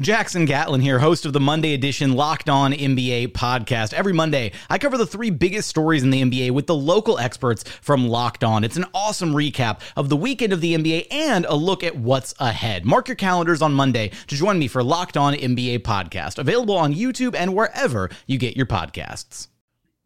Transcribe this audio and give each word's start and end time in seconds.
Jackson 0.00 0.46
Gatlin 0.46 0.80
here, 0.80 0.98
host 0.98 1.26
of 1.26 1.34
the 1.34 1.40
Monday 1.40 1.74
edition 1.74 2.14
Locked 2.14 2.48
On 2.48 2.72
NBA 2.72 3.32
podcast. 3.32 3.92
Every 3.92 4.14
Monday, 4.14 4.52
I 4.70 4.78
cover 4.78 4.96
the 4.96 5.06
three 5.06 5.28
biggest 5.28 5.68
stories 5.68 6.02
in 6.02 6.08
the 6.08 6.22
NBA 6.22 6.52
with 6.52 6.66
the 6.66 6.74
local 6.74 7.18
experts 7.18 7.64
from 7.82 8.08
Locked 8.08 8.42
On. 8.42 8.64
It's 8.64 8.78
an 8.78 8.86
awesome 8.94 9.34
recap 9.34 9.80
of 9.98 10.08
the 10.08 10.16
weekend 10.16 10.54
of 10.54 10.62
the 10.62 10.74
NBA 10.74 11.08
and 11.10 11.44
a 11.44 11.54
look 11.54 11.84
at 11.84 11.96
what's 11.96 12.34
ahead. 12.38 12.86
Mark 12.86 13.08
your 13.08 13.14
calendars 13.14 13.60
on 13.60 13.74
Monday 13.74 14.10
to 14.28 14.34
join 14.34 14.58
me 14.58 14.68
for 14.68 14.82
Locked 14.82 15.18
On 15.18 15.34
NBA 15.34 15.80
podcast, 15.80 16.38
available 16.38 16.78
on 16.78 16.94
YouTube 16.94 17.34
and 17.34 17.54
wherever 17.54 18.08
you 18.26 18.38
get 18.38 18.56
your 18.56 18.66
podcasts. 18.66 19.48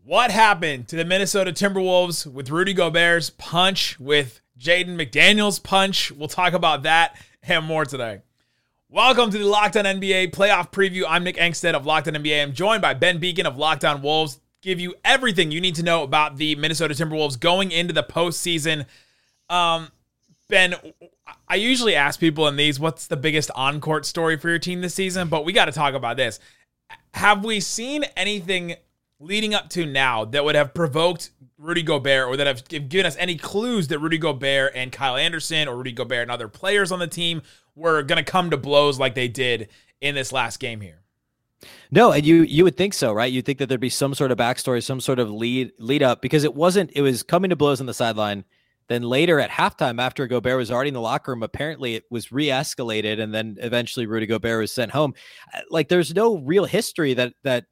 What 0.02 0.32
happened 0.32 0.88
to 0.88 0.96
the 0.96 1.04
Minnesota 1.04 1.52
Timberwolves 1.52 2.26
with 2.26 2.50
Rudy 2.50 2.74
Gobert's 2.74 3.30
punch, 3.30 4.00
with 4.00 4.40
Jaden 4.58 4.96
McDaniels' 4.96 5.62
punch? 5.62 6.10
We'll 6.10 6.26
talk 6.26 6.52
about 6.52 6.82
that 6.82 7.16
and 7.44 7.64
more 7.64 7.84
today. 7.84 8.22
Welcome 8.90 9.30
to 9.30 9.38
the 9.38 9.46
Locked 9.46 9.76
On 9.76 9.84
NBA 9.84 10.32
playoff 10.32 10.70
preview. 10.70 11.04
I'm 11.08 11.24
Nick 11.24 11.36
Angstadt 11.36 11.72
of 11.72 11.86
Locked 11.86 12.06
On 12.06 12.14
NBA. 12.14 12.42
I'm 12.42 12.52
joined 12.52 12.82
by 12.82 12.94
Ben 12.94 13.18
Beecken 13.18 13.44
of 13.44 13.56
Locked 13.56 13.84
On 13.84 14.02
Wolves. 14.02 14.40
Give 14.60 14.78
you 14.78 14.94
everything 15.04 15.50
you 15.50 15.60
need 15.60 15.74
to 15.76 15.82
know 15.82 16.02
about 16.02 16.36
the 16.36 16.54
Minnesota 16.56 16.94
Timberwolves 16.94 17.40
going 17.40 17.72
into 17.72 17.94
the 17.94 18.02
postseason. 18.02 18.86
Um, 19.48 19.88
Ben, 20.48 20.74
I 21.48 21.56
usually 21.56 21.96
ask 21.96 22.20
people 22.20 22.46
in 22.46 22.56
these, 22.56 22.78
what's 22.78 23.06
the 23.06 23.16
biggest 23.16 23.50
on 23.56 23.80
court 23.80 24.04
story 24.04 24.36
for 24.36 24.50
your 24.50 24.58
team 24.58 24.82
this 24.82 24.94
season? 24.94 25.28
But 25.28 25.44
we 25.44 25.52
got 25.52 25.64
to 25.64 25.72
talk 25.72 25.94
about 25.94 26.16
this. 26.16 26.38
Have 27.14 27.44
we 27.44 27.60
seen 27.60 28.04
anything 28.16 28.76
leading 29.20 29.54
up 29.54 29.68
to 29.70 29.86
now 29.86 30.24
that 30.24 30.44
would 30.44 30.54
have 30.54 30.74
provoked 30.74 31.30
Rudy 31.56 31.82
Gobert 31.82 32.28
or 32.28 32.36
that 32.36 32.46
have 32.46 32.68
given 32.68 33.06
us 33.06 33.16
any 33.16 33.36
clues 33.36 33.88
that 33.88 33.98
Rudy 33.98 34.18
Gobert 34.18 34.72
and 34.74 34.92
Kyle 34.92 35.16
Anderson 35.16 35.68
or 35.68 35.76
Rudy 35.76 35.92
Gobert 35.92 36.22
and 36.22 36.30
other 36.30 36.48
players 36.48 36.92
on 36.92 36.98
the 36.98 37.06
team 37.06 37.42
were 37.74 38.02
going 38.02 38.22
to 38.22 38.30
come 38.30 38.50
to 38.50 38.56
blows 38.56 38.98
like 38.98 39.14
they 39.14 39.28
did 39.28 39.68
in 40.00 40.14
this 40.14 40.32
last 40.32 40.58
game 40.58 40.80
here? 40.80 41.00
No, 41.90 42.12
and 42.12 42.26
you 42.26 42.42
you 42.42 42.64
would 42.64 42.76
think 42.76 42.92
so, 42.92 43.12
right? 43.12 43.32
You'd 43.32 43.46
think 43.46 43.58
that 43.58 43.68
there'd 43.68 43.80
be 43.80 43.88
some 43.88 44.14
sort 44.14 44.30
of 44.30 44.38
backstory, 44.38 44.82
some 44.82 45.00
sort 45.00 45.18
of 45.18 45.30
lead 45.30 45.72
lead 45.78 46.02
up 46.02 46.20
because 46.20 46.44
it 46.44 46.54
wasn't. 46.54 46.90
It 46.94 47.00
was 47.00 47.22
coming 47.22 47.50
to 47.50 47.56
blows 47.56 47.80
on 47.80 47.86
the 47.86 47.94
sideline. 47.94 48.44
Then 48.88 49.02
later 49.02 49.40
at 49.40 49.48
halftime, 49.48 49.98
after 49.98 50.26
Gobert 50.26 50.58
was 50.58 50.70
already 50.70 50.88
in 50.88 50.94
the 50.94 51.00
locker 51.00 51.32
room, 51.32 51.42
apparently 51.42 51.94
it 51.94 52.04
was 52.10 52.30
re-escalated, 52.30 53.18
and 53.18 53.32
then 53.32 53.56
eventually 53.60 54.04
Rudy 54.04 54.26
Gobert 54.26 54.60
was 54.60 54.74
sent 54.74 54.92
home. 54.92 55.14
Uh, 55.54 55.60
like 55.70 55.88
there's 55.88 56.14
no 56.14 56.36
real 56.38 56.66
history 56.66 57.14
that 57.14 57.32
that 57.44 57.64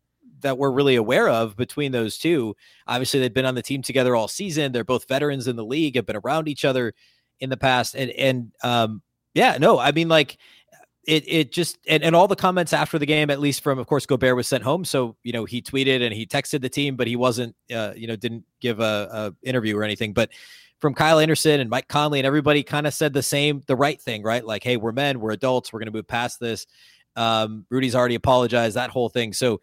that 0.43 0.59
we're 0.59 0.71
really 0.71 0.97
aware 0.97 1.29
of 1.29 1.57
between 1.57 1.93
those 1.93 2.19
two. 2.19 2.55
Obviously, 2.87 3.21
they've 3.21 3.33
been 3.33 3.47
on 3.47 3.55
the 3.55 3.63
team 3.63 3.83
together 3.83 4.15
all 4.15 4.29
season. 4.29 4.73
They're 4.73 4.85
both 4.85 5.09
veterans 5.09 5.49
in 5.49 5.57
the 5.57 5.65
league, 5.65 5.97
have 5.97 6.07
been 6.07 6.17
around 6.17 6.49
each 6.49 6.65
other 6.65 6.95
in 7.41 7.51
the 7.51 7.57
past, 7.57 7.95
and 7.95 8.11
and 8.13 8.53
um, 8.63 9.03
yeah, 9.35 9.57
no, 9.59 9.79
I 9.79 9.93
mean 9.93 10.09
like 10.09 10.39
it 11.07 11.25
it 11.27 11.53
just 11.53 11.79
and, 11.89 12.03
and 12.03 12.15
all 12.15 12.29
the 12.29 12.37
comments 12.37 12.73
after 12.73 12.99
the 12.99 13.07
game, 13.07 13.31
at 13.31 13.41
least 13.41 13.63
from 13.63 13.79
of 13.79 13.87
course 13.87 14.07
Gobert 14.07 14.37
was 14.37 14.47
sent 14.47 14.63
home, 14.63 14.85
so 14.85 15.17
you 15.23 15.33
know 15.33 15.45
he 15.45 15.61
tweeted 15.61 16.03
and 16.03 16.15
he 16.15 16.27
texted 16.27 16.61
the 16.61 16.69
team, 16.69 16.97
but 16.97 17.07
he 17.07 17.17
wasn't 17.17 17.57
uh, 17.75 17.93
you 17.97 18.07
know 18.07 18.17
didn't 18.17 18.45
give 18.61 18.81
a, 18.81 19.33
a 19.43 19.49
interview 19.49 19.77
or 19.77 19.83
anything, 19.83 20.13
but 20.13 20.31
from 20.83 20.95
Kyle 20.95 21.21
Anderson 21.21 21.61
and 21.61 21.71
Mike 21.71 21.87
Conley 21.87 22.19
and 22.19 22.27
everybody 22.27 22.65
kind 22.65 22.89
of 22.89 22.93
said 22.93 23.13
the 23.13 23.23
same, 23.23 23.63
the 23.69 23.77
right 23.77 24.03
thing, 24.03 24.25
right? 24.25 24.45
Like, 24.45 24.65
hey, 24.65 24.77
we're 24.77 24.91
men, 24.91 25.21
we're 25.21 25.31
adults, 25.31 25.73
we're 25.73 25.79
going 25.79 25.87
to 25.87 25.93
move 25.93 26.09
past 26.09 26.41
this. 26.41 26.67
Um, 27.15 27.67
Rudy's 27.71 27.95
already 27.95 28.17
apologized, 28.17 28.75
that 28.75 28.91
whole 28.91 29.09
thing. 29.09 29.33
So 29.33 29.61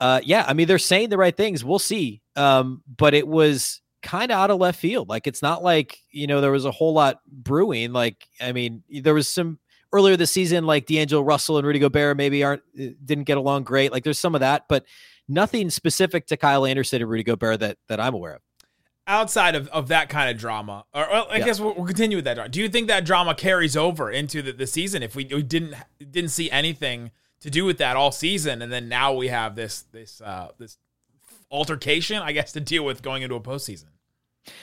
uh, 0.00 0.20
yeah, 0.22 0.44
I 0.46 0.52
mean, 0.52 0.68
they're 0.68 0.78
saying 0.78 1.08
the 1.08 1.18
right 1.18 1.36
things. 1.36 1.64
We'll 1.64 1.78
see. 1.78 2.22
Um, 2.34 2.82
but 2.96 3.14
it 3.14 3.26
was 3.26 3.80
kind 4.02 4.30
of 4.30 4.38
out 4.38 4.50
of 4.50 4.58
left 4.58 4.78
field. 4.78 5.08
Like, 5.08 5.26
it's 5.26 5.42
not 5.42 5.62
like, 5.62 5.98
you 6.10 6.26
know, 6.26 6.40
there 6.40 6.52
was 6.52 6.64
a 6.64 6.70
whole 6.70 6.92
lot 6.92 7.20
brewing. 7.26 7.92
Like, 7.92 8.28
I 8.40 8.52
mean, 8.52 8.82
there 8.88 9.14
was 9.14 9.28
some 9.28 9.58
earlier 9.92 10.16
this 10.16 10.30
season, 10.30 10.66
like 10.66 10.86
D'Angelo 10.86 11.22
Russell 11.22 11.58
and 11.58 11.66
Rudy 11.66 11.78
Gobert 11.78 12.16
maybe 12.16 12.44
aren't, 12.44 12.62
uh, 12.78 12.88
didn't 13.04 13.24
get 13.24 13.38
along 13.38 13.64
great. 13.64 13.92
Like, 13.92 14.04
there's 14.04 14.18
some 14.18 14.34
of 14.34 14.40
that, 14.40 14.64
but 14.68 14.84
nothing 15.28 15.70
specific 15.70 16.26
to 16.26 16.36
Kyle 16.36 16.66
Anderson 16.66 17.00
and 17.00 17.10
Rudy 17.10 17.24
Gobert 17.24 17.60
that, 17.60 17.78
that 17.88 18.00
I'm 18.00 18.14
aware 18.14 18.34
of 18.34 18.42
outside 19.06 19.54
of, 19.54 19.68
of 19.68 19.88
that 19.88 20.08
kind 20.08 20.28
of 20.28 20.36
drama, 20.36 20.84
or, 20.92 21.04
or 21.04 21.32
I 21.32 21.36
yeah. 21.36 21.44
guess 21.44 21.60
we'll, 21.60 21.74
we'll, 21.74 21.86
continue 21.86 22.16
with 22.16 22.24
that 22.24 22.34
drama. 22.34 22.48
Do 22.48 22.60
you 22.60 22.68
think 22.68 22.88
that 22.88 23.04
drama 23.04 23.34
carries 23.34 23.76
over 23.76 24.10
into 24.10 24.42
the, 24.42 24.52
the 24.52 24.66
season 24.66 25.02
if 25.02 25.14
we, 25.14 25.24
we 25.26 25.42
didn't 25.42 25.74
didn't 25.98 26.30
see 26.30 26.50
anything 26.50 27.12
to 27.40 27.50
do 27.50 27.64
with 27.64 27.78
that 27.78 27.96
all 27.96 28.12
season, 28.12 28.62
and 28.62 28.72
then 28.72 28.88
now 28.88 29.12
we 29.12 29.28
have 29.28 29.56
this 29.56 29.82
this 29.92 30.20
uh, 30.20 30.48
this 30.58 30.78
altercation, 31.50 32.22
I 32.22 32.32
guess, 32.32 32.52
to 32.52 32.60
deal 32.60 32.84
with 32.84 33.02
going 33.02 33.22
into 33.22 33.34
a 33.34 33.40
postseason. 33.40 33.90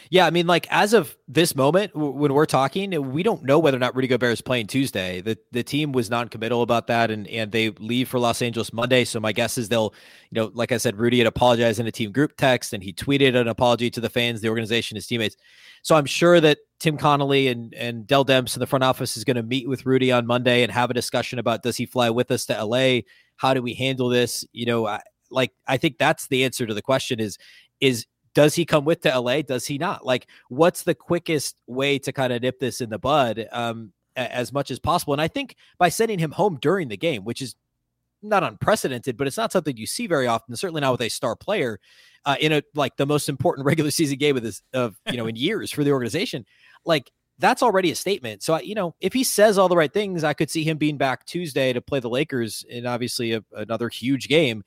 Yeah, 0.09 0.25
I 0.25 0.29
mean, 0.29 0.47
like 0.47 0.67
as 0.69 0.94
of 0.94 1.17
this 1.27 1.55
moment, 1.55 1.94
w- 1.94 2.13
when 2.13 2.33
we're 2.33 2.45
talking, 2.45 3.11
we 3.11 3.23
don't 3.23 3.44
know 3.44 3.59
whether 3.59 3.77
or 3.77 3.79
not 3.79 3.95
Rudy 3.95 4.07
Gobert 4.07 4.33
is 4.33 4.41
playing 4.41 4.67
Tuesday. 4.67 5.21
The 5.21 5.38
the 5.51 5.63
team 5.63 5.91
was 5.91 6.09
non-committal 6.09 6.61
about 6.61 6.88
that, 6.88 7.11
and 7.11 7.27
and 7.27 7.51
they 7.51 7.69
leave 7.71 8.09
for 8.09 8.19
Los 8.19 8.41
Angeles 8.41 8.72
Monday. 8.72 9.03
So 9.05 9.19
my 9.19 9.31
guess 9.31 9.57
is 9.57 9.69
they'll, 9.69 9.93
you 10.31 10.41
know, 10.41 10.51
like 10.53 10.72
I 10.72 10.77
said, 10.77 10.97
Rudy 10.97 11.17
had 11.17 11.27
apologized 11.27 11.79
in 11.79 11.88
a 11.88 11.91
team 11.91 12.11
group 12.11 12.38
text, 12.38 12.73
and 12.73 12.83
he 12.83 12.93
tweeted 12.93 13.35
an 13.35 13.47
apology 13.47 13.89
to 13.91 14.01
the 14.01 14.09
fans, 14.09 14.41
the 14.41 14.49
organization, 14.49 14.95
his 14.95 15.07
teammates. 15.07 15.35
So 15.81 15.95
I'm 15.95 16.05
sure 16.05 16.39
that 16.39 16.59
Tim 16.79 16.97
Connelly 16.97 17.47
and 17.47 17.73
and 17.73 18.07
Dell 18.07 18.25
Demps 18.25 18.55
in 18.55 18.59
the 18.59 18.67
front 18.67 18.83
office 18.83 19.17
is 19.17 19.23
going 19.23 19.38
to 19.38 19.43
meet 19.43 19.67
with 19.67 19.85
Rudy 19.85 20.11
on 20.11 20.25
Monday 20.25 20.63
and 20.63 20.72
have 20.72 20.89
a 20.89 20.93
discussion 20.93 21.39
about 21.39 21.63
does 21.63 21.77
he 21.77 21.85
fly 21.85 22.09
with 22.09 22.31
us 22.31 22.45
to 22.45 22.66
LA? 22.66 23.01
How 23.38 23.53
do 23.53 23.61
we 23.61 23.73
handle 23.73 24.09
this? 24.09 24.45
You 24.53 24.66
know, 24.66 24.88
I, 24.88 25.01
like 25.29 25.51
I 25.67 25.77
think 25.77 25.97
that's 25.97 26.27
the 26.27 26.43
answer 26.45 26.66
to 26.66 26.73
the 26.73 26.81
question 26.81 27.19
is 27.19 27.38
is 27.81 28.05
does 28.33 28.55
he 28.55 28.66
come 28.66 28.85
with 28.85 29.01
to 29.01 29.19
LA? 29.19 29.41
Does 29.41 29.66
he 29.66 29.77
not? 29.77 30.05
Like, 30.05 30.27
what's 30.49 30.83
the 30.83 30.95
quickest 30.95 31.55
way 31.67 31.99
to 31.99 32.11
kind 32.11 32.33
of 32.33 32.41
nip 32.41 32.59
this 32.59 32.81
in 32.81 32.89
the 32.89 32.99
bud 32.99 33.47
um, 33.51 33.94
as 34.16 34.51
much 34.51 34.71
as 34.71 34.79
possible? 34.79 35.13
And 35.13 35.21
I 35.21 35.27
think 35.27 35.55
by 35.77 35.89
sending 35.89 36.19
him 36.19 36.31
home 36.31 36.57
during 36.61 36.88
the 36.88 36.97
game, 36.97 37.23
which 37.23 37.41
is 37.41 37.55
not 38.23 38.43
unprecedented, 38.43 39.17
but 39.17 39.27
it's 39.27 39.38
not 39.38 39.51
something 39.51 39.75
you 39.77 39.85
see 39.85 40.07
very 40.07 40.28
often. 40.28 40.55
Certainly 40.55 40.81
not 40.81 40.93
with 40.93 41.02
a 41.02 41.09
star 41.09 41.35
player 41.35 41.79
uh, 42.25 42.37
in 42.40 42.53
a 42.53 42.63
like 42.73 42.96
the 42.96 43.05
most 43.05 43.29
important 43.29 43.66
regular 43.67 43.91
season 43.91 44.17
game 44.17 44.37
of 44.37 44.43
this 44.43 44.61
of 44.73 44.96
you 45.09 45.17
know 45.17 45.28
in 45.28 45.35
years 45.35 45.72
for 45.72 45.84
the 45.84 45.91
organization. 45.91 46.46
Like 46.85 47.11
that's 47.40 47.63
already 47.63 47.91
a 47.91 47.96
statement. 47.96 48.41
So 48.43 48.59
you 48.59 48.75
know 48.75 48.96
if 49.02 49.13
he 49.13 49.23
says 49.23 49.58
all 49.58 49.69
the 49.69 49.78
right 49.78 49.91
things, 49.91 50.23
I 50.23 50.34
could 50.34 50.49
see 50.49 50.63
him 50.63 50.78
being 50.78 50.97
back 50.97 51.25
Tuesday 51.25 51.73
to 51.73 51.81
play 51.81 51.99
the 51.99 52.09
Lakers 52.09 52.66
in 52.69 52.85
obviously 52.85 53.34
a, 53.34 53.43
another 53.53 53.90
huge 53.90 54.28
game. 54.28 54.63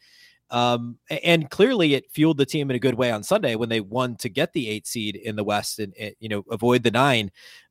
Um, 0.51 0.99
and 1.11 1.51
clearly 1.51 1.95
it 1.95 2.11
fueled 2.13 2.39
the 2.39 2.47
team 2.47 2.71
in 2.71 2.77
a 2.77 2.81
good 2.81 2.95
way 2.95 3.11
on 3.11 3.23
Sunday 3.23 3.57
when 3.57 3.69
they 3.69 3.81
won 3.81 4.17
to 4.17 4.29
get 4.29 4.53
the 4.53 4.69
eight 4.69 4.87
seed 4.87 5.17
in 5.17 5.37
the 5.37 5.45
West 5.45 5.79
and, 5.79 5.93
you 6.21 6.29
know 6.29 6.45
avoid 6.51 6.83
the 6.83 6.91
nine. 6.91 7.31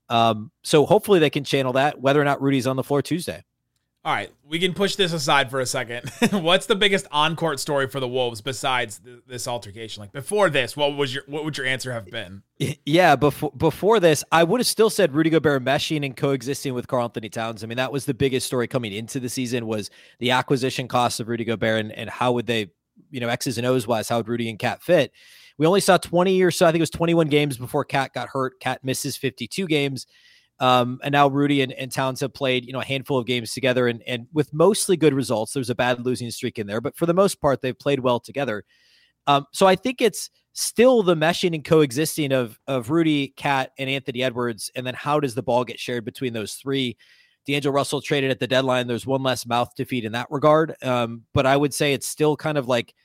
Um, 0.10 0.52
so 0.64 0.86
hopefully 0.86 1.20
they 1.20 1.30
can 1.30 1.44
channel 1.44 1.74
that 1.74 2.00
whether 2.00 2.22
or 2.22 2.26
not 2.26 2.42
Rudy's 2.42 2.68
on 2.68 2.76
the 2.76 2.84
floor 2.84 3.02
Tuesday. 3.02 3.44
All 4.06 4.14
right, 4.14 4.32
we 4.48 4.60
can 4.60 4.76
push 4.76 4.96
this 4.96 5.14
aside 5.14 5.50
for 5.50 5.60
a 5.60 5.66
second. 5.66 6.08
What's 6.32 6.68
the 6.68 6.76
biggest 6.76 7.08
on-court 7.12 7.60
story 7.60 7.88
for 7.88 8.00
the 8.00 8.08
Wolves 8.08 8.40
besides 8.40 9.00
th- 9.00 9.22
this 9.28 9.48
altercation? 9.48 10.02
Like 10.02 10.12
before 10.12 10.52
this, 10.52 10.78
what 10.78 10.96
was 10.96 11.14
your 11.14 11.24
what 11.26 11.44
would 11.44 11.58
your 11.58 11.66
answer 11.66 11.92
have 11.92 12.06
been? 12.06 12.44
Yeah, 12.86 13.16
before 13.16 13.52
before 13.58 14.00
this, 14.00 14.24
I 14.32 14.44
would 14.44 14.60
have 14.60 14.68
still 14.68 14.92
said 14.92 15.16
Rudy 15.16 15.32
Gobert 15.32 15.66
meshing 15.66 16.06
and 16.06 16.16
coexisting 16.16 16.76
with 16.76 16.88
Karl 16.88 17.06
Anthony 17.06 17.30
Towns. 17.30 17.64
I 17.64 17.68
mean, 17.68 17.78
that 17.78 17.92
was 17.92 18.06
the 18.06 18.14
biggest 18.14 18.46
story 18.46 18.68
coming 18.68 18.94
into 18.94 19.20
the 19.20 19.28
season 19.28 19.66
was 19.66 19.90
the 20.20 20.32
acquisition 20.32 20.88
costs 20.88 21.20
of 21.20 21.28
Rudy 21.28 21.44
Gobert 21.44 21.80
and, 21.80 21.92
and 21.92 22.08
how 22.08 22.32
would 22.34 22.46
they 22.46 22.70
you 23.12 23.20
know, 23.20 23.30
X's 23.30 23.58
and 23.58 23.66
O's 23.66 23.88
wise, 23.88 24.10
how 24.10 24.18
would 24.18 24.28
Rudy 24.28 24.50
and 24.50 24.60
KAT 24.60 24.82
fit? 24.82 25.12
We 25.58 25.66
only 25.66 25.80
saw 25.80 25.98
20 25.98 26.42
or 26.44 26.52
so, 26.52 26.66
I 26.66 26.72
think 26.72 26.80
it 26.80 26.84
was 26.84 26.90
21 26.90 27.28
games 27.28 27.58
before 27.58 27.86
KAT 27.86 28.14
got 28.14 28.30
hurt. 28.30 28.60
KAT 28.60 28.84
misses 28.84 29.16
52 29.16 29.68
games. 29.68 30.06
Um, 30.60 31.00
and 31.04 31.12
now 31.12 31.28
Rudy 31.28 31.62
and, 31.62 31.74
and 31.74 31.92
Towns 31.92 32.22
have 32.22 32.34
played, 32.34 32.66
you 32.66 32.74
know, 32.74 32.80
a 32.80 32.86
handful 32.86 33.18
of 33.18 33.26
games 33.26 33.54
together 33.54 33.88
and, 33.88 34.02
and 34.08 34.28
with 34.32 34.54
mostly 34.54 34.96
good 34.96 35.14
results. 35.14 35.54
There's 35.54 35.70
a 35.70 35.76
bad 35.76 36.06
losing 36.06 36.32
streak 36.32 36.58
in 36.58 36.68
there, 36.68 36.80
but 36.80 36.96
for 36.96 37.06
the 37.06 37.14
most 37.14 37.42
part, 37.42 37.62
they've 37.62 37.78
played 37.78 38.00
well 38.00 38.20
together. 38.20 38.64
Um, 39.28 39.46
so 39.52 39.68
I 39.68 39.76
think 39.76 40.02
it's 40.02 40.30
still 40.54 41.04
the 41.04 41.16
meshing 41.16 41.54
and 41.54 41.64
coexisting 41.64 42.32
of 42.32 42.60
of 42.68 42.90
Rudy, 42.90 43.34
KAT, 43.36 43.72
and 43.78 43.90
Anthony 43.90 44.24
Edwards. 44.24 44.72
And 44.76 44.88
then 44.88 44.94
how 44.94 45.20
does 45.20 45.36
the 45.36 45.44
ball 45.44 45.64
get 45.64 45.80
shared 45.80 46.06
between 46.06 46.34
those 46.34 46.54
three? 46.54 46.98
D'Angelo 47.46 47.74
Russell 47.76 48.02
traded 48.02 48.32
at 48.32 48.40
the 48.40 48.48
deadline. 48.48 48.88
There's 48.88 49.06
one 49.06 49.22
less 49.22 49.46
mouth 49.46 49.74
to 49.76 49.86
feed 49.86 50.04
in 50.04 50.14
that 50.14 50.28
regard. 50.32 50.76
Um, 50.84 51.24
but 51.34 51.46
I 51.46 51.56
would 51.56 51.74
say 51.74 51.94
it's 51.94 52.08
still 52.08 52.36
kind 52.36 52.58
of 52.58 52.68
like 52.68 52.96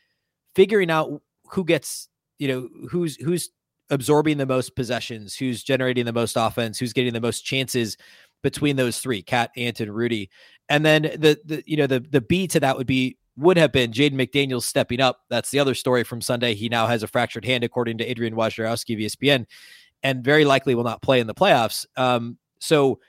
figuring 0.55 0.91
out 0.91 1.21
who 1.51 1.65
gets, 1.65 2.09
you 2.39 2.49
know, 2.49 2.69
who's 2.89 3.17
who's 3.17 3.51
absorbing 3.91 4.39
the 4.39 4.47
most 4.47 4.77
possessions, 4.77 5.37
who's 5.37 5.63
generating 5.63 6.05
the 6.05 6.13
most 6.13 6.37
offense, 6.37 6.79
who's 6.79 6.93
getting 6.93 7.13
the 7.13 7.21
most 7.21 7.43
chances 7.43 7.97
between 8.43 8.77
those 8.77 8.99
three, 9.01 9.23
KAT, 9.23 9.51
Ant, 9.57 9.81
and 9.81 9.95
Rudy. 9.95 10.31
And 10.69 10.85
then 10.85 11.03
the 11.03 11.39
the 11.45 11.63
you 11.67 11.77
know 11.77 11.87
the 11.87 12.01
the 12.01 12.21
B 12.21 12.47
to 12.49 12.61
that 12.61 12.77
would 12.77 12.87
be 12.87 13.17
would 13.37 13.57
have 13.57 13.73
been 13.73 13.93
Jaden 13.93 14.15
McDaniels 14.15 14.63
stepping 14.63 15.01
up. 15.01 15.21
That's 15.31 15.51
the 15.51 15.59
other 15.59 15.75
story 15.75 16.05
from 16.05 16.21
Sunday. 16.21 16.55
He 16.55 16.69
now 16.69 16.87
has 16.87 17.03
a 17.03 17.09
fractured 17.09 17.45
hand, 17.45 17.65
according 17.65 17.99
to 17.99 18.05
Adrian 18.05 18.35
Wojnarowski 18.35 18.95
of 18.95 19.13
ESPN, 19.13 19.47
and 20.03 20.25
very 20.25 20.45
likely 20.45 20.75
will 20.75 20.85
not 20.85 21.03
play 21.03 21.21
in 21.21 21.27
the 21.27 21.35
playoffs. 21.35 21.87
Um, 21.97 22.39
so 22.61 23.01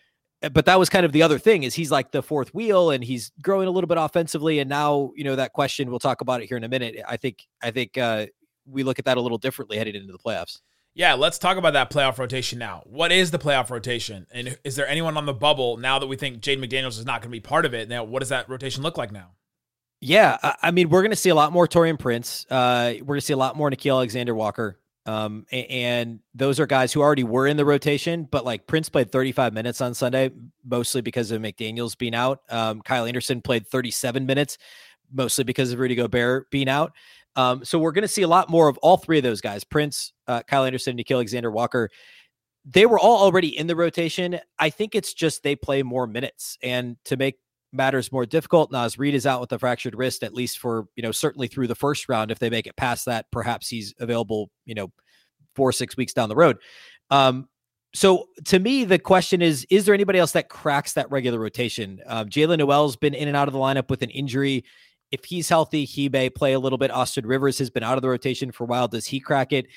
but 0.54 0.66
that 0.66 0.80
was 0.80 0.90
kind 0.90 1.06
of 1.06 1.12
the 1.12 1.22
other 1.22 1.38
thing 1.38 1.64
is 1.64 1.76
he's 1.76 1.92
like 1.92 2.12
the 2.12 2.24
fourth 2.24 2.54
wheel 2.54 2.90
and 2.90 3.04
he's 3.04 3.32
growing 3.42 3.68
a 3.68 3.72
little 3.72 3.88
bit 3.88 3.98
offensively 4.00 4.60
and 4.60 4.70
now 4.70 5.12
you 5.16 5.24
know 5.24 5.36
that 5.36 5.54
question 5.54 5.90
we'll 5.90 6.00
talk 6.00 6.22
about 6.22 6.42
it 6.42 6.48
here 6.48 6.58
in 6.58 6.64
a 6.64 6.70
minute 6.70 6.96
i 7.08 7.16
think 7.16 7.48
i 7.62 7.70
think 7.70 7.98
uh 7.98 8.26
we 8.66 8.84
look 8.84 9.00
at 9.00 9.06
that 9.06 9.18
a 9.18 9.22
little 9.22 9.38
differently 9.38 9.78
heading 9.78 9.96
into 9.96 10.12
the 10.12 10.20
playoffs. 10.20 10.60
Yeah 10.94 11.14
let's 11.14 11.38
talk 11.38 11.58
about 11.58 11.74
that 11.74 11.90
playoff 11.90 12.18
rotation 12.18 12.60
now. 12.60 12.84
What 12.86 13.12
is 13.12 13.32
the 13.32 13.40
playoff 13.40 13.70
rotation? 13.70 14.28
And 14.34 14.58
is 14.64 14.76
there 14.76 14.88
anyone 14.88 15.18
on 15.18 15.26
the 15.26 15.34
bubble 15.34 15.78
now 15.78 16.00
that 16.00 16.08
we 16.08 16.16
think 16.16 16.42
Jaden 16.42 16.66
mcdaniels 16.66 17.00
is 17.00 17.06
not 17.06 17.22
going 17.22 17.30
to 17.30 17.36
be 17.36 17.40
part 17.40 17.66
of 17.66 17.74
it? 17.74 17.90
Now 17.90 18.04
what 18.04 18.20
does 18.20 18.30
that 18.30 18.50
rotation 18.50 18.84
look 18.84 18.98
like 18.98 19.12
now? 19.12 19.32
Yeah 20.04 20.38
i 20.62 20.72
mean 20.72 20.90
we're 20.90 21.02
going 21.02 21.12
to 21.12 21.16
see 21.16 21.30
a 21.30 21.36
lot 21.36 21.52
more 21.52 21.68
taurean 21.68 21.98
prince. 21.98 22.46
Uh 22.50 22.94
we're 23.00 23.06
going 23.06 23.20
to 23.20 23.26
see 23.26 23.34
a 23.34 23.38
lot 23.38 23.56
more 23.56 23.70
Nickeil 23.70 23.94
alexander 23.94 24.36
walker. 24.36 24.78
Um, 25.06 25.46
and 25.52 26.20
those 26.36 26.60
are 26.60 26.68
guys 26.68 26.94
who 26.94 27.02
already 27.02 27.24
were 27.24 27.48
in 27.48 27.58
the 27.58 27.66
rotation, 27.66 28.28
but 28.30 28.46
like 28.46 28.68
Prince 28.68 28.90
played 28.90 29.12
35 29.12 29.54
minutes 29.54 29.82
on 29.82 29.94
Sunday, 29.94 30.30
mostly 30.64 31.02
because 31.02 31.32
of 31.32 31.42
McDaniels 31.42 31.98
being 31.98 32.14
out. 32.14 32.42
Um, 32.50 32.82
Kyle 32.82 33.06
Anderson 33.06 33.42
played 33.42 33.68
37 33.68 34.26
minutes, 34.26 34.58
mostly 35.12 35.44
because 35.44 35.72
of 35.72 35.80
Rudy 35.80 35.96
Gobert 35.96 36.52
being 36.52 36.70
out. 36.70 36.94
Um, 37.36 37.64
so 37.64 37.80
we're 37.80 37.92
going 37.92 38.04
to 38.04 38.08
see 38.08 38.24
a 38.24 38.28
lot 38.28 38.50
more 38.50 38.68
of 38.68 38.78
all 38.80 38.98
three 38.98 39.18
of 39.18 39.24
those 39.24 39.42
guys 39.42 39.64
Prince, 39.64 40.14
uh, 40.28 40.44
Kyle 40.44 40.66
Anderson, 40.66 40.98
Nickeil 40.98 41.16
Alexander 41.16 41.52
Walker. 41.52 41.90
They 42.66 42.86
were 42.86 43.00
all 43.00 43.24
already 43.24 43.58
in 43.58 43.68
the 43.68 43.76
rotation. 43.76 44.40
I 44.60 44.70
think 44.70 44.94
it's 44.94 45.14
just 45.14 45.42
they 45.42 45.56
play 45.56 45.82
more 45.82 46.06
minutes. 46.06 46.58
And 46.62 46.98
to 47.06 47.18
make 47.18 47.38
matters 47.74 48.12
more 48.12 48.26
difficult. 48.26 48.72
Naz 48.72 48.98
Reid 48.98 49.16
is 49.16 49.26
out 49.26 49.42
with 49.42 49.52
a 49.54 49.60
fractured 49.60 49.96
wrist, 49.96 50.24
at 50.24 50.34
least 50.34 50.60
for, 50.60 50.86
you 50.96 51.04
know, 51.04 51.12
certainly 51.12 51.48
through 51.48 51.68
the 51.68 51.76
first 51.76 52.10
round. 52.10 52.32
If 52.32 52.40
they 52.40 52.50
make 52.50 52.68
it 52.68 52.76
past 52.76 53.06
that, 53.06 53.32
perhaps 53.32 53.70
he's 53.70 53.94
available, 54.00 54.50
you 54.66 54.76
know, 54.76 54.92
four 55.56 55.70
or 55.70 55.74
six 55.74 55.98
weeks 55.98 56.14
down 56.14 56.30
the 56.30 56.36
road. 56.36 56.58
Um, 57.10 57.48
so 57.94 58.28
to 58.46 58.60
me, 58.60 58.86
the 58.86 59.00
question 59.00 59.42
is: 59.42 59.66
Is 59.70 59.86
there 59.86 59.94
anybody 59.94 60.20
else 60.20 60.32
that 60.32 60.50
cracks 60.50 60.94
that 60.94 61.12
regular 61.12 61.40
rotation? 61.40 62.00
Um, 62.08 62.30
Jaylen 62.30 62.58
Nowell's 62.58 62.96
been 62.96 63.14
in 63.14 63.28
and 63.28 63.36
out 63.36 63.48
of 63.48 63.54
the 63.54 63.60
lineup 63.60 63.90
with 63.90 64.02
an 64.02 64.10
injury. 64.10 64.64
If 65.12 65.26
he's 65.26 65.50
healthy, 65.50 65.86
he 65.86 66.10
may 66.10 66.30
play 66.30 66.54
a 66.54 66.60
little 66.60 66.78
bit. 66.78 66.92
Austin 66.92 67.26
Rivers 67.26 67.60
has 67.60 67.70
been 67.70 67.84
out 67.84 67.98
of 67.98 68.02
the 68.02 68.10
rotation 68.10 68.52
for 68.52 68.64
a 68.64 68.68
while. 68.68 68.88
Does 68.88 69.08
he 69.08 69.20
crack 69.20 69.52
it? 69.52 69.68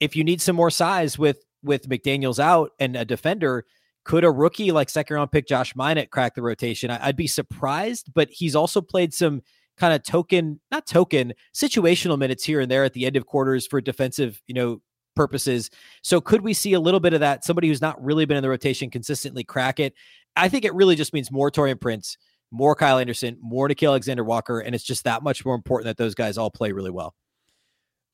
If 0.00 0.16
you 0.16 0.24
need 0.24 0.40
some 0.40 0.56
more 0.56 0.70
size 0.70 1.18
with 1.18 1.44
with 1.62 1.88
McDaniel's 1.88 2.40
out 2.40 2.72
and 2.80 2.96
a 2.96 3.04
defender, 3.04 3.64
could 4.04 4.24
a 4.24 4.30
rookie 4.30 4.72
like 4.72 4.90
second 4.90 5.14
round 5.14 5.30
pick 5.30 5.46
Josh 5.46 5.74
Minott 5.74 6.10
crack 6.10 6.34
the 6.34 6.42
rotation? 6.42 6.90
I, 6.90 7.06
would 7.06 7.16
be 7.16 7.28
surprised, 7.28 8.12
but 8.12 8.28
he's 8.30 8.56
also 8.56 8.80
played 8.80 9.14
some 9.14 9.42
kind 9.76 9.94
of 9.94 10.02
token, 10.02 10.60
not 10.70 10.86
token, 10.86 11.32
situational 11.54 12.18
minutes 12.18 12.44
here 12.44 12.60
and 12.60 12.70
there 12.70 12.84
at 12.84 12.92
the 12.92 13.06
end 13.06 13.16
of 13.16 13.26
quarters 13.26 13.66
for 13.66 13.80
defensive, 13.80 14.42
you 14.46 14.54
know, 14.54 14.80
purposes. 15.14 15.70
So 16.02 16.20
could 16.20 16.42
we 16.42 16.54
see 16.54 16.72
a 16.72 16.80
little 16.80 17.00
bit 17.00 17.14
of 17.14 17.20
that? 17.20 17.44
Somebody 17.44 17.68
who's 17.68 17.80
not 17.80 18.02
really 18.02 18.24
been 18.24 18.36
in 18.36 18.42
the 18.42 18.48
rotation 18.48 18.90
consistently 18.90 19.44
crack 19.44 19.78
it. 19.78 19.94
I 20.36 20.48
think 20.48 20.64
it 20.64 20.74
really 20.74 20.96
just 20.96 21.12
means 21.12 21.30
more 21.30 21.50
Taurean 21.50 21.80
Prince, 21.80 22.16
more 22.52 22.76
Kyle 22.76 22.98
Anderson, 22.98 23.38
more 23.40 23.68
Nickeil 23.68 23.88
Alexander 23.88 24.22
Walker, 24.22 24.60
and 24.60 24.74
it's 24.74 24.84
just 24.84 25.04
that 25.04 25.22
much 25.22 25.44
more 25.44 25.54
important 25.54 25.86
that 25.86 25.96
those 25.96 26.14
guys 26.14 26.38
all 26.38 26.50
play 26.50 26.70
really 26.70 26.90
well. 26.90 27.14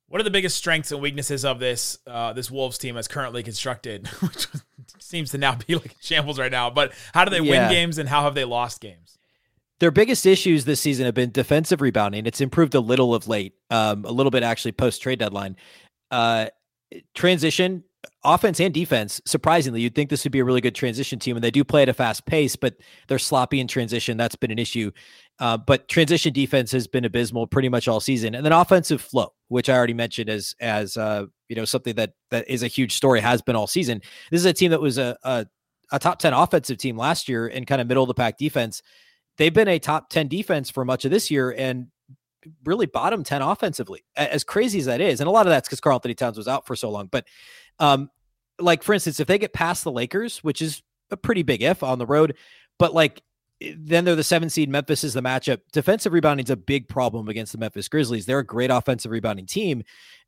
What 0.07 0.21
are 0.21 0.25
the 0.25 0.31
biggest 0.31 0.57
strengths 0.57 0.91
and 0.91 1.03
weaknesses 1.03 1.45
of 1.45 1.59
this 1.59 1.99
uh, 2.07 2.33
this 2.33 2.51
Wolves 2.51 2.79
team 2.79 2.97
as 2.97 3.09
currently 3.09 3.43
constructed, 3.43 4.07
which 4.21 4.47
seems 4.99 5.33
to 5.33 5.39
now 5.39 5.57
be 5.67 5.75
like 5.75 5.97
shambles 6.01 6.39
right 6.39 6.53
now? 6.53 6.71
But 6.71 6.93
how 7.13 7.27
do 7.27 7.31
they 7.31 7.45
yeah. 7.45 7.69
win 7.69 7.71
games 7.71 7.99
and 7.99 8.09
how 8.09 8.23
have 8.23 8.35
they 8.35 8.45
lost 8.45 8.81
games? 8.81 9.19
Their 9.81 9.91
biggest 9.91 10.27
issues 10.27 10.65
this 10.65 10.81
season 10.81 11.05
have 11.05 11.15
been 11.15 11.31
defensive 11.31 11.81
rebounding. 11.81 12.27
It's 12.27 12.41
improved 12.41 12.75
a 12.75 12.81
little 12.81 13.15
of 13.15 13.29
late, 13.29 13.55
um, 13.71 14.05
a 14.05 14.11
little 14.11 14.31
bit 14.31 14.43
actually 14.43 14.73
post 14.73 15.03
trade 15.03 15.19
deadline. 15.19 15.57
Uh, 16.11 16.47
transition, 17.15 17.85
offense 18.25 18.61
and 18.61 18.73
defense. 18.73 19.21
Surprisingly, 19.25 19.81
you'd 19.81 19.95
think 19.95 20.11
this 20.11 20.25
would 20.25 20.33
be 20.33 20.39
a 20.39 20.45
really 20.45 20.61
good 20.61 20.75
transition 20.75 21.19
team, 21.19 21.37
and 21.37 21.45
they 21.45 21.51
do 21.51 21.65
play 21.65 21.83
at 21.83 21.89
a 21.89 21.95
fast 21.95 22.27
pace, 22.27 22.57
but 22.57 22.75
they're 23.07 23.19
sloppy 23.19 23.61
in 23.61 23.69
transition. 23.69 24.17
That's 24.17 24.37
been 24.37 24.51
an 24.51 24.59
issue. 24.59 24.91
Uh, 25.39 25.57
but 25.57 25.89
transition 25.89 26.33
defense 26.33 26.73
has 26.73 26.87
been 26.87 27.05
abysmal 27.05 27.47
pretty 27.47 27.69
much 27.69 27.89
all 27.89 28.01
season, 28.01 28.35
and 28.35 28.45
then 28.45 28.53
offensive 28.53 29.01
flow, 29.01 29.33
which 29.49 29.69
I 29.69 29.77
already 29.77 29.95
mentioned 29.95 30.29
as 30.29 30.55
as 30.61 30.97
uh, 30.97 31.27
you 31.49 31.57
know 31.57 31.65
something 31.65 31.95
that 31.97 32.13
that 32.31 32.49
is 32.49 32.63
a 32.63 32.69
huge 32.69 32.95
story 32.95 33.21
has 33.21 33.43
been 33.43 33.57
all 33.57 33.67
season. 33.67 34.01
This 34.31 34.41
is 34.41 34.47
a 34.47 34.53
team 34.53 34.71
that 34.71 34.81
was 34.81 34.99
a, 34.99 35.17
a 35.23 35.47
a 35.93 35.99
top 35.99 36.19
ten 36.19 36.33
offensive 36.33 36.79
team 36.79 36.97
last 36.97 37.29
year 37.29 37.47
and 37.47 37.67
kind 37.67 37.81
of 37.81 37.87
middle 37.87 38.03
of 38.03 38.09
the 38.09 38.15
pack 38.15 38.39
defense. 38.39 38.83
They've 39.37 39.55
been 39.55 39.69
a 39.69 39.79
top 39.79 40.11
ten 40.11 40.29
defense 40.29 40.71
for 40.71 40.85
much 40.85 41.05
of 41.05 41.11
this 41.11 41.31
year, 41.31 41.55
and 41.57 41.89
really 42.65 42.87
bottom 42.87 43.25
10 43.25 43.43
offensively, 43.43 44.05
as 44.17 44.45
crazy 44.45 44.79
as 44.79 44.87
that 44.87 45.01
is. 45.01 45.21
And 45.21 45.29
a 45.29 45.31
lot 45.31 45.47
of 45.47 45.51
that's 45.51 45.69
because 45.69 45.81
Karl-Anthony 45.81 46.15
Towns 46.15 46.37
was 46.37 46.49
out 46.49 46.67
for 46.67 46.77
so 46.77 46.91
long. 46.91 47.09
But 47.11 47.27
um, 47.79 48.11
like 48.59 48.83
for 48.83 48.93
instance, 48.93 49.21
if 49.21 49.27
they 49.27 49.39
get 49.39 49.53
past 49.53 49.85
the 49.85 49.93
Lakers, 49.93 50.39
which 50.39 50.63
is 50.63 50.83
a 51.11 51.17
pretty 51.17 51.43
big 51.43 51.63
if 51.63 51.83
on 51.83 51.99
the 51.99 52.07
road, 52.07 52.37
but 52.79 52.95
like 52.95 53.23
then 53.61 54.05
they're 54.05 54.15
the 54.15 54.23
seven 54.23 54.49
seed. 54.49 54.69
Memphis 54.69 55.03
is 55.03 55.15
the 55.15 55.23
matchup. 55.23 55.61
Defensive 55.73 56.13
rebounding 56.13 56.45
is 56.45 56.51
a 56.51 56.57
big 56.57 56.89
problem 56.89 57.29
against 57.29 57.53
the 57.53 57.59
Memphis 57.59 57.89
Grizzlies. 57.89 58.27
They're 58.27 58.39
a 58.39 58.47
great 58.47 58.71
offensive 58.71 59.11
rebounding 59.11 59.47
team. 59.47 59.83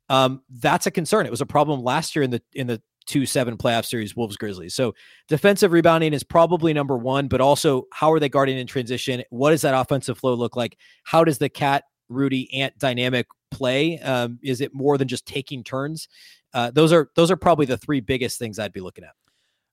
Um, 0.09 0.41
that's 0.49 0.85
a 0.85 0.91
concern. 0.91 1.25
It 1.25 1.31
was 1.31 1.41
a 1.41 1.45
problem 1.45 1.81
last 1.81 2.15
year 2.15 2.23
in 2.23 2.31
the 2.31 2.41
in 2.53 2.67
the 2.67 2.81
two 3.05 3.25
seven 3.25 3.57
playoff 3.57 3.85
series, 3.85 4.15
Wolves 4.15 4.37
Grizzlies. 4.37 4.75
So 4.75 4.93
defensive 5.27 5.71
rebounding 5.71 6.13
is 6.13 6.23
probably 6.23 6.73
number 6.73 6.97
one, 6.97 7.27
but 7.27 7.41
also 7.41 7.87
how 7.91 8.11
are 8.11 8.19
they 8.19 8.29
guarding 8.29 8.57
in 8.57 8.67
transition? 8.67 9.23
What 9.29 9.51
does 9.51 9.61
that 9.61 9.79
offensive 9.79 10.17
flow 10.17 10.33
look 10.33 10.55
like? 10.55 10.77
How 11.03 11.23
does 11.23 11.37
the 11.37 11.49
KAT 11.49 11.83
Rudy 12.09 12.53
Ant 12.53 12.77
dynamic 12.77 13.27
play? 13.49 13.99
Um, 13.99 14.39
is 14.43 14.61
it 14.61 14.73
more 14.73 14.97
than 14.97 15.07
just 15.07 15.25
taking 15.25 15.63
turns? 15.63 16.07
Uh, 16.53 16.71
those 16.71 16.91
are 16.91 17.09
those 17.15 17.31
are 17.31 17.37
probably 17.37 17.65
the 17.65 17.77
three 17.77 17.99
biggest 17.99 18.37
things 18.39 18.59
I'd 18.59 18.73
be 18.73 18.81
looking 18.81 19.03
at. 19.03 19.11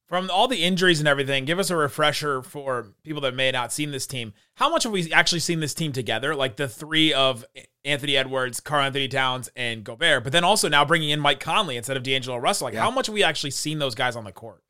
From 0.07 0.31
all 0.31 0.49
the 0.49 0.65
injuries 0.65 1.01
and 1.01 1.09
everything, 1.09 1.45
give 1.45 1.59
us 1.59 1.69
a 1.69 1.77
refresher 1.77 2.43
for 2.43 2.95
people 3.05 3.21
that 3.23 3.35
may 3.35 3.51
not 3.51 3.75
seen 3.75 3.91
this 3.91 4.07
team. 4.07 4.33
How 4.55 4.71
much 4.71 4.85
have 4.85 4.93
we 4.93 5.13
actually 5.13 5.41
seen 5.41 5.61
this 5.61 5.75
team 5.75 5.93
together? 5.93 6.35
Like 6.35 6.57
the 6.57 6.67
three 6.67 7.13
of 7.13 7.45
Anthony 7.85 8.17
Edwards, 8.17 8.59
Karl-Anthony 8.59 9.09
Towns, 9.09 9.51
and 9.55 9.85
Gobert, 9.85 10.25
but 10.25 10.33
then 10.33 10.45
also 10.45 10.67
now 10.67 10.83
bringing 10.83 11.11
in 11.11 11.21
Mike 11.21 11.41
Conley 11.41 11.77
instead 11.77 11.99
of 11.99 12.05
D'Angelo 12.05 12.39
Russell. 12.39 12.65
Like, 12.65 12.75
yeah. 12.75 12.81
how 12.81 12.91
much 12.91 13.09
have 13.09 13.13
we 13.13 13.23
actually 13.23 13.51
seen 13.51 13.81
those 13.81 13.95
guys 13.95 14.17
on 14.17 14.25
the 14.25 14.33
court? 14.33 14.63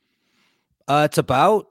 Uh, 0.88 1.02
it's 1.08 1.18
about 1.18 1.68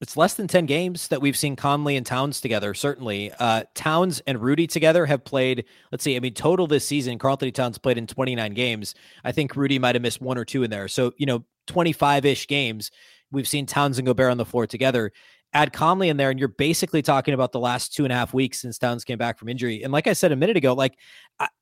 it's 0.00 0.16
less 0.16 0.34
than 0.34 0.46
10 0.46 0.66
games 0.66 1.08
that 1.08 1.20
we've 1.20 1.36
seen 1.36 1.56
Conley 1.56 1.96
and 1.96 2.06
Towns 2.06 2.40
together, 2.40 2.72
certainly. 2.72 3.32
Uh, 3.38 3.64
Towns 3.74 4.20
and 4.26 4.40
Rudy 4.40 4.66
together 4.66 5.06
have 5.06 5.24
played, 5.24 5.64
let's 5.90 6.04
see, 6.04 6.16
I 6.16 6.20
mean, 6.20 6.34
total 6.34 6.68
this 6.68 6.86
season, 6.86 7.18
Karl-Anthony 7.18 7.50
Towns 7.50 7.78
played 7.78 7.98
in 7.98 8.06
29 8.06 8.54
games. 8.54 8.94
I 9.24 9.32
think 9.32 9.56
Rudy 9.56 9.78
might 9.78 9.96
have 9.96 10.02
missed 10.02 10.20
one 10.20 10.38
or 10.38 10.44
two 10.44 10.62
in 10.62 10.70
there. 10.70 10.86
So, 10.86 11.12
you 11.16 11.26
know, 11.26 11.44
25 11.66 12.24
ish 12.24 12.46
games. 12.46 12.92
We've 13.32 13.48
seen 13.48 13.66
Towns 13.66 13.98
and 13.98 14.06
Gobert 14.06 14.30
on 14.30 14.38
the 14.38 14.44
floor 14.44 14.66
together. 14.66 15.12
Add 15.52 15.72
Conley 15.72 16.10
in 16.10 16.16
there, 16.16 16.30
and 16.30 16.38
you're 16.38 16.48
basically 16.48 17.02
talking 17.02 17.34
about 17.34 17.52
the 17.52 17.58
last 17.58 17.94
two 17.94 18.04
and 18.04 18.12
a 18.12 18.16
half 18.16 18.32
weeks 18.32 18.60
since 18.60 18.78
Towns 18.78 19.02
came 19.04 19.18
back 19.18 19.38
from 19.38 19.48
injury. 19.48 19.82
And 19.82 19.92
like 19.92 20.06
I 20.06 20.12
said 20.12 20.30
a 20.30 20.36
minute 20.36 20.58
ago, 20.58 20.74
like 20.74 20.94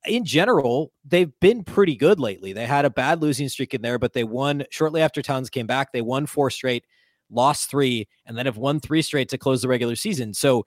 in 0.05 0.25
general, 0.25 0.91
they've 1.05 1.31
been 1.39 1.63
pretty 1.63 1.95
good 1.95 2.19
lately. 2.19 2.53
They 2.53 2.65
had 2.65 2.85
a 2.85 2.89
bad 2.89 3.21
losing 3.21 3.49
streak 3.49 3.73
in 3.73 3.81
there, 3.81 3.97
but 3.97 4.13
they 4.13 4.25
won 4.25 4.65
shortly 4.69 5.01
after 5.01 5.21
Towns 5.21 5.49
came 5.49 5.67
back. 5.67 5.91
They 5.91 6.01
won 6.01 6.25
four 6.25 6.49
straight 6.49 6.85
lost 7.29 7.69
three, 7.69 8.07
and 8.25 8.37
then 8.37 8.45
have 8.45 8.57
won 8.57 8.79
three 8.79 9.01
straight 9.01 9.29
to 9.29 9.37
close 9.37 9.61
the 9.61 9.67
regular 9.67 9.95
season. 9.95 10.33
So, 10.33 10.65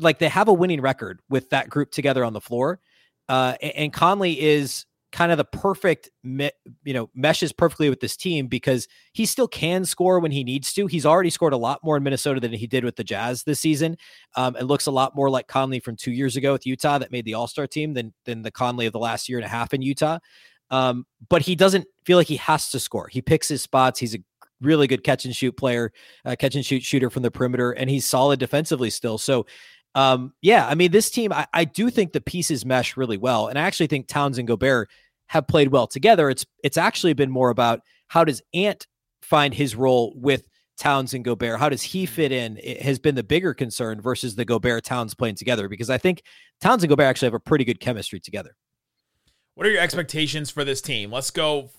like, 0.00 0.18
they 0.18 0.28
have 0.28 0.48
a 0.48 0.52
winning 0.52 0.80
record 0.80 1.20
with 1.28 1.50
that 1.50 1.68
group 1.68 1.90
together 1.90 2.24
on 2.24 2.32
the 2.32 2.40
floor. 2.40 2.80
Uh, 3.28 3.54
and 3.60 3.92
Conley 3.92 4.40
is 4.40 4.86
kind 5.10 5.32
of 5.32 5.38
the 5.38 5.44
perfect, 5.44 6.10
you 6.22 6.50
know, 6.86 7.08
meshes 7.14 7.52
perfectly 7.52 7.88
with 7.88 8.00
this 8.00 8.16
team 8.16 8.46
because 8.46 8.86
he 9.12 9.24
still 9.24 9.48
can 9.48 9.84
score 9.84 10.20
when 10.20 10.30
he 10.30 10.44
needs 10.44 10.72
to. 10.74 10.86
He's 10.86 11.06
already 11.06 11.30
scored 11.30 11.52
a 11.52 11.58
lot 11.58 11.82
more 11.82 11.96
in 11.96 12.02
Minnesota 12.02 12.40
than 12.40 12.52
he 12.52 12.66
did 12.66 12.84
with 12.84 12.96
the 12.96 13.04
Jazz 13.04 13.42
this 13.42 13.60
season. 13.60 13.96
Um, 14.36 14.56
it 14.56 14.64
looks 14.64 14.86
a 14.86 14.90
lot 14.90 15.16
more 15.16 15.30
like 15.30 15.46
Conley 15.46 15.80
from 15.80 15.96
two 15.96 16.12
years 16.12 16.36
ago 16.36 16.52
with 16.52 16.66
Utah 16.66 16.98
that 16.98 17.10
made 17.10 17.24
the 17.24 17.34
All 17.34 17.46
Star 17.46 17.66
team 17.66 17.94
than 17.94 18.12
than 18.24 18.42
the 18.42 18.50
Conley 18.50 18.86
of 18.86 18.92
the 18.92 18.98
last 18.98 19.28
year 19.28 19.38
and 19.38 19.46
a 19.46 19.48
half 19.48 19.72
in 19.72 19.82
Utah. 19.82 20.18
Um, 20.70 21.06
but 21.30 21.42
he 21.42 21.54
doesn't 21.54 21.86
feel 22.04 22.18
like 22.18 22.26
he 22.26 22.36
has 22.36 22.70
to 22.70 22.80
score. 22.80 23.08
He 23.08 23.22
picks 23.22 23.48
his 23.48 23.62
spots. 23.62 23.98
He's 23.98 24.14
a 24.14 24.18
really 24.60 24.86
good 24.86 25.04
catch 25.04 25.24
and 25.24 25.34
shoot 25.34 25.56
player, 25.56 25.92
uh, 26.24 26.36
catch 26.38 26.54
and 26.54 26.64
shoot 26.64 26.82
shooter 26.82 27.10
from 27.10 27.22
the 27.22 27.30
perimeter, 27.30 27.72
and 27.72 27.88
he's 27.88 28.04
solid 28.04 28.40
defensively 28.40 28.90
still. 28.90 29.18
So 29.18 29.46
um, 29.94 30.32
yeah, 30.42 30.66
I 30.66 30.74
mean, 30.74 30.92
this 30.92 31.10
team, 31.10 31.32
I, 31.32 31.46
I 31.52 31.64
do 31.64 31.90
think 31.90 32.12
the 32.12 32.20
pieces 32.20 32.64
mesh 32.64 32.96
really 32.96 33.16
well, 33.16 33.48
and 33.48 33.58
I 33.58 33.62
actually 33.62 33.86
think 33.86 34.06
Towns 34.06 34.38
and 34.38 34.46
Gobert 34.46 34.88
have 35.26 35.46
played 35.46 35.68
well 35.68 35.86
together. 35.86 36.30
It's 36.30 36.46
it's 36.62 36.76
actually 36.76 37.14
been 37.14 37.30
more 37.30 37.50
about 37.50 37.80
how 38.08 38.24
does 38.24 38.42
Ant 38.54 38.86
find 39.22 39.52
his 39.52 39.74
role 39.74 40.12
with 40.16 40.44
Towns 40.78 41.14
and 41.14 41.24
Gobert? 41.24 41.58
How 41.58 41.68
does 41.68 41.82
he 41.82 42.06
fit 42.06 42.32
in? 42.32 42.58
It 42.62 42.82
has 42.82 42.98
been 42.98 43.14
the 43.14 43.22
bigger 43.22 43.52
concern 43.52 44.00
versus 44.00 44.36
the 44.36 44.44
Gobert 44.44 44.84
Towns 44.84 45.14
playing 45.14 45.34
together 45.34 45.68
because 45.68 45.90
I 45.90 45.98
think 45.98 46.22
Towns 46.60 46.82
and 46.82 46.88
Gobert 46.88 47.06
actually 47.06 47.26
have 47.26 47.34
a 47.34 47.40
pretty 47.40 47.64
good 47.64 47.80
chemistry 47.80 48.20
together. 48.20 48.54
What 49.54 49.66
are 49.66 49.70
your 49.70 49.82
expectations 49.82 50.50
for 50.50 50.64
this 50.64 50.80
team? 50.80 51.10
Let's 51.10 51.32
go 51.32 51.70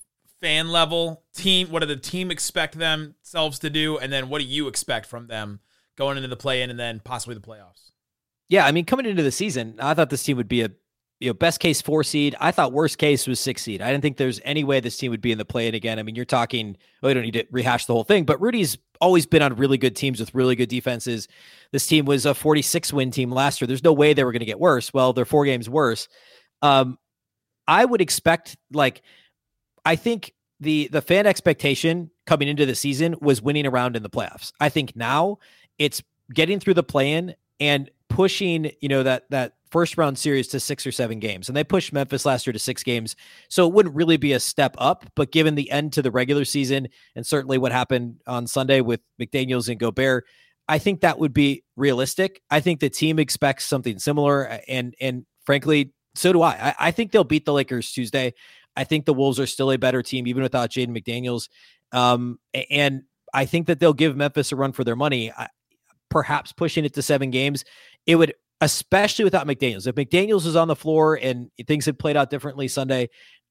fan 0.41 0.69
level 0.69 1.23
team. 1.33 1.69
What 1.69 1.79
do 1.79 1.85
the 1.85 1.97
team 1.97 2.31
expect 2.31 2.77
themselves 2.77 3.59
to 3.59 3.69
do, 3.69 3.97
and 3.97 4.11
then 4.11 4.29
what 4.29 4.41
do 4.41 4.47
you 4.47 4.67
expect 4.67 5.05
from 5.05 5.27
them 5.27 5.59
going 5.97 6.17
into 6.17 6.29
the 6.29 6.37
play 6.37 6.61
in 6.61 6.69
and 6.69 6.79
then 6.79 7.01
possibly 7.03 7.35
the 7.35 7.41
playoffs? 7.41 7.91
Yeah, 8.47 8.65
I 8.65 8.71
mean, 8.71 8.85
coming 8.85 9.05
into 9.05 9.23
the 9.23 9.31
season, 9.31 9.75
I 9.79 9.93
thought 9.93 10.09
this 10.09 10.23
team 10.23 10.37
would 10.37 10.47
be 10.47 10.61
a 10.61 10.69
you 11.19 11.29
know 11.29 11.33
best 11.33 11.59
case 11.59 11.81
four 11.81 12.03
seed. 12.03 12.35
I 12.39 12.51
thought 12.51 12.71
worst 12.71 12.97
case 12.97 13.27
was 13.27 13.39
six 13.39 13.61
seed. 13.61 13.81
I 13.81 13.91
didn't 13.91 14.01
think 14.01 14.17
there's 14.17 14.39
any 14.43 14.63
way 14.63 14.79
this 14.79 14.97
team 14.97 15.11
would 15.11 15.21
be 15.21 15.31
in 15.31 15.37
the 15.37 15.45
play 15.45 15.67
in 15.67 15.75
again. 15.75 15.99
I 15.99 16.03
mean, 16.03 16.15
you're 16.15 16.25
talking. 16.25 16.77
Well, 17.01 17.09
we 17.09 17.13
don't 17.13 17.23
need 17.23 17.33
to 17.33 17.45
rehash 17.51 17.85
the 17.85 17.93
whole 17.93 18.03
thing, 18.03 18.23
but 18.23 18.41
Rudy's 18.41 18.77
always 19.01 19.25
been 19.25 19.41
on 19.41 19.55
really 19.55 19.77
good 19.77 19.95
teams 19.95 20.19
with 20.19 20.33
really 20.33 20.55
good 20.55 20.69
defenses. 20.69 21.27
This 21.71 21.87
team 21.87 22.05
was 22.05 22.25
a 22.25 22.33
46 22.33 22.91
win 22.93 23.11
team 23.11 23.31
last 23.31 23.61
year. 23.61 23.67
There's 23.67 23.83
no 23.83 23.93
way 23.93 24.13
they 24.13 24.23
were 24.23 24.31
going 24.31 24.41
to 24.41 24.45
get 24.45 24.59
worse. 24.59 24.93
Well, 24.93 25.13
they're 25.13 25.25
four 25.25 25.45
games 25.45 25.69
worse. 25.69 26.07
Um, 26.61 26.97
I 27.67 27.85
would 27.85 28.01
expect 28.01 28.57
like 28.71 29.03
I 29.89 29.95
think 29.95 30.33
the 30.59 30.87
the 30.91 31.01
fan 31.01 31.25
expectation 31.25 32.11
coming 32.27 32.47
into 32.47 32.67
the 32.67 32.75
season 32.75 33.15
was 33.21 33.41
winning 33.41 33.65
around 33.65 33.95
in 33.95 34.03
the 34.03 34.09
playoffs. 34.09 34.51
I 34.59 34.69
think 34.69 34.95
now 34.95 35.39
it's 35.79 36.03
getting 36.31 36.59
through 36.59 36.75
the 36.75 36.83
play 36.83 37.13
in 37.13 37.33
and 37.59 37.89
pushing, 38.07 38.69
you 38.81 38.87
know, 38.87 39.01
that 39.01 39.23
that 39.31 39.53
first 39.71 39.97
round 39.97 40.19
series 40.19 40.47
to 40.49 40.59
six 40.59 40.85
or 40.85 40.91
seven 40.91 41.17
games. 41.19 41.49
And 41.49 41.57
they 41.57 41.63
pushed 41.63 41.91
Memphis 41.91 42.23
last 42.23 42.45
year 42.45 42.53
to 42.53 42.59
six 42.59 42.83
games. 42.83 43.15
So 43.47 43.65
it 43.67 43.73
wouldn't 43.73 43.95
really 43.95 44.17
be 44.17 44.33
a 44.33 44.39
step 44.39 44.75
up, 44.77 45.07
but 45.15 45.31
given 45.31 45.55
the 45.55 45.71
end 45.71 45.93
to 45.93 46.03
the 46.03 46.11
regular 46.11 46.45
season 46.45 46.89
and 47.15 47.25
certainly 47.25 47.57
what 47.57 47.71
happened 47.71 48.21
on 48.27 48.45
Sunday 48.45 48.81
with 48.81 49.01
McDaniels 49.19 49.69
and 49.69 49.79
Gobert, 49.79 50.27
I 50.67 50.77
think 50.77 51.01
that 51.01 51.17
would 51.17 51.33
be 51.33 51.63
realistic. 51.75 52.43
I 52.51 52.59
think 52.59 52.79
the 52.79 52.91
team 52.91 53.17
expects 53.17 53.65
something 53.65 53.97
similar 53.97 54.51
uh, 54.51 54.57
and 54.67 54.93
and 55.01 55.25
frankly, 55.47 55.93
so 56.13 56.33
do 56.33 56.41
I. 56.41 56.51
I, 56.51 56.75
I 56.79 56.91
think 56.91 57.11
they'll 57.11 57.23
beat 57.23 57.45
the 57.45 57.53
Lakers 57.53 57.91
Tuesday. 57.91 58.33
I 58.75 58.83
think 58.83 59.05
the 59.05 59.13
Wolves 59.13 59.39
are 59.39 59.47
still 59.47 59.71
a 59.71 59.77
better 59.77 60.01
team, 60.01 60.27
even 60.27 60.43
without 60.43 60.69
Jaden 60.69 60.97
McDaniels. 60.97 61.49
Um, 61.91 62.39
and 62.69 63.03
I 63.33 63.45
think 63.45 63.67
that 63.67 63.79
they'll 63.79 63.93
give 63.93 64.15
Memphis 64.15 64.51
a 64.51 64.55
run 64.55 64.71
for 64.71 64.83
their 64.83 64.95
money. 64.95 65.31
I, 65.31 65.47
perhaps 66.09 66.51
pushing 66.51 66.85
it 66.85 66.93
to 66.95 67.01
seven 67.01 67.29
games, 67.29 67.63
it 68.05 68.15
would, 68.15 68.33
especially 68.61 69.25
without 69.25 69.47
McDaniels. 69.47 69.87
If 69.87 69.95
McDaniels 69.95 70.45
is 70.45 70.55
on 70.55 70.67
the 70.67 70.75
floor 70.75 71.15
and 71.15 71.49
things 71.67 71.85
had 71.85 71.99
played 71.99 72.17
out 72.17 72.29
differently 72.29 72.67
Sunday, 72.67 73.09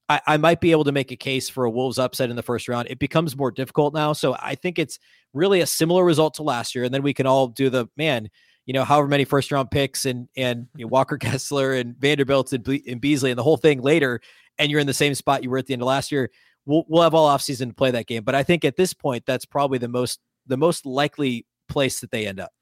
I, 0.09 0.21
I 0.27 0.37
might 0.39 0.61
be 0.61 0.71
able 0.71 0.85
to 0.85 0.93
make 0.93 1.13
a 1.13 1.17
case 1.17 1.49
for 1.49 1.65
a 1.65 1.71
Wolves 1.71 1.99
upset 1.99 2.31
in 2.31 2.37
the 2.37 2.43
first 2.43 2.69
round. 2.69 2.89
It 2.91 2.99
becomes 2.99 3.37
more 3.37 3.51
difficult 3.51 3.95
now. 3.95 4.13
So 4.13 4.37
I 4.41 4.55
think 4.55 4.79
it's 4.79 4.99
really 5.35 5.61
a 5.61 5.67
similar 5.67 6.05
result 6.05 6.35
to 6.35 6.43
last 6.43 6.75
year. 6.75 6.85
And 6.85 6.93
then 6.93 7.03
we 7.03 7.15
can 7.15 7.27
all 7.27 7.49
do 7.49 7.71
the 7.71 7.87
man, 7.97 8.29
you 8.69 8.75
know, 8.75 8.85
however 8.85 9.09
many 9.09 9.25
first 9.25 9.51
round 9.51 9.71
picks 9.71 10.05
and 10.05 10.29
and 10.37 10.69
you 10.77 10.85
know, 10.85 10.89
Walker 10.89 11.17
Kessler 11.19 11.73
and 11.73 11.97
Vanderbilt 11.97 12.53
and, 12.53 12.63
Ble- 12.63 12.85
and 12.87 13.01
Beasley 13.01 13.31
and 13.31 13.39
the 13.39 13.43
whole 13.43 13.57
thing 13.57 13.81
later, 13.81 14.21
and 14.59 14.71
you're 14.71 14.79
in 14.79 14.87
the 14.87 14.93
same 14.93 15.15
spot 15.15 15.43
you 15.43 15.49
were 15.49 15.57
at 15.57 15.67
the 15.67 15.73
end 15.73 15.81
of 15.81 15.89
last 15.89 16.13
year. 16.13 16.31
We'll, 16.67 16.85
we'll 16.87 17.03
have 17.03 17.15
all 17.15 17.35
offseason 17.35 17.69
to 17.69 17.75
play 17.75 17.91
that 17.93 18.07
game. 18.07 18.25
But 18.25 18.35
I 18.35 18.43
think 18.43 18.67
at 18.67 18.77
this 18.77 18.93
point, 18.93 19.25
that's 19.27 19.47
probably 19.47 19.79
the 19.79 19.89
most 19.89 20.21
the 20.47 20.59
most 20.59 20.85
likely 20.85 21.47
place 21.67 22.01
that 22.01 22.11
they 22.11 22.27
end 22.27 22.41
up 22.41 22.53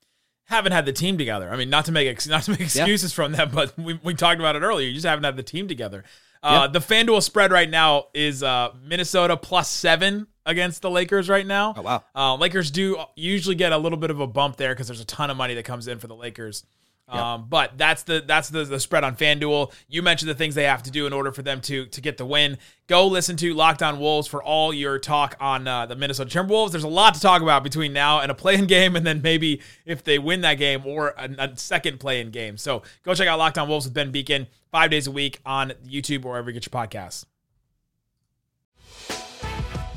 haven't 0.44 0.70
had 0.70 0.86
the 0.86 0.92
team 0.92 1.18
together. 1.18 1.50
I 1.50 1.56
mean, 1.56 1.70
not 1.70 1.86
to 1.86 1.92
make 1.92 2.06
ex- 2.06 2.26
not 2.28 2.44
to 2.44 2.52
make 2.52 2.60
excuses 2.60 3.10
yeah. 3.10 3.16
from 3.16 3.32
them, 3.32 3.50
but 3.52 3.76
we, 3.76 3.98
we 4.04 4.14
talked 4.14 4.38
about 4.38 4.54
it 4.54 4.62
earlier. 4.62 4.86
You 4.86 4.94
just 4.94 5.06
haven't 5.06 5.24
had 5.24 5.36
the 5.36 5.42
team 5.42 5.66
together. 5.66 6.04
Uh, 6.40 6.68
The 6.68 6.78
FanDuel 6.78 7.20
spread 7.22 7.50
right 7.50 7.68
now 7.68 8.04
is 8.14 8.44
uh, 8.44 8.68
Minnesota 8.80 9.36
plus 9.36 9.68
seven 9.68 10.28
against 10.46 10.80
the 10.80 10.90
Lakers 10.90 11.28
right 11.28 11.46
now. 11.46 11.74
Oh 11.76 11.82
wow! 11.82 12.04
Uh, 12.14 12.36
Lakers 12.36 12.70
do 12.70 12.96
usually 13.14 13.56
get 13.56 13.72
a 13.72 13.78
little 13.78 13.98
bit 13.98 14.10
of 14.10 14.20
a 14.20 14.26
bump 14.26 14.56
there 14.56 14.72
because 14.74 14.86
there's 14.86 15.00
a 15.00 15.06
ton 15.06 15.30
of 15.30 15.36
money 15.36 15.54
that 15.54 15.64
comes 15.64 15.88
in 15.88 15.98
for 15.98 16.06
the 16.06 16.16
Lakers. 16.16 16.64
Yep. 17.08 17.22
Um, 17.22 17.46
but 17.48 17.78
that's 17.78 18.02
the 18.02 18.24
that's 18.26 18.48
the, 18.48 18.64
the 18.64 18.80
spread 18.80 19.04
on 19.04 19.14
FanDuel. 19.14 19.72
You 19.86 20.02
mentioned 20.02 20.28
the 20.28 20.34
things 20.34 20.56
they 20.56 20.64
have 20.64 20.82
to 20.84 20.90
do 20.90 21.06
in 21.06 21.12
order 21.12 21.30
for 21.30 21.42
them 21.42 21.60
to 21.62 21.86
to 21.86 22.00
get 22.00 22.16
the 22.16 22.26
win. 22.26 22.58
Go 22.88 23.06
listen 23.06 23.36
to 23.36 23.54
Locked 23.54 23.82
On 23.82 24.00
Wolves 24.00 24.26
for 24.26 24.42
all 24.42 24.74
your 24.74 24.98
talk 24.98 25.36
on 25.38 25.68
uh, 25.68 25.86
the 25.86 25.94
Minnesota 25.94 26.36
Timberwolves. 26.36 26.72
There's 26.72 26.82
a 26.82 26.88
lot 26.88 27.14
to 27.14 27.20
talk 27.20 27.42
about 27.42 27.62
between 27.62 27.92
now 27.92 28.20
and 28.20 28.30
a 28.32 28.34
play-in 28.34 28.66
game, 28.66 28.96
and 28.96 29.06
then 29.06 29.22
maybe 29.22 29.60
if 29.84 30.02
they 30.02 30.18
win 30.18 30.40
that 30.40 30.54
game 30.54 30.84
or 30.84 31.14
a, 31.16 31.30
a 31.38 31.56
second 31.56 32.00
play-in 32.00 32.30
game. 32.30 32.56
So 32.56 32.82
go 33.04 33.14
check 33.14 33.28
out 33.28 33.38
Locked 33.38 33.58
On 33.58 33.68
Wolves 33.68 33.86
with 33.86 33.94
Ben 33.94 34.12
Beecken 34.12 34.48
five 34.72 34.90
days 34.90 35.06
a 35.06 35.12
week 35.12 35.38
on 35.46 35.74
YouTube 35.86 36.24
or 36.24 36.30
wherever 36.30 36.50
you 36.50 36.54
get 36.58 36.66
your 36.66 36.86
podcasts. 36.86 37.24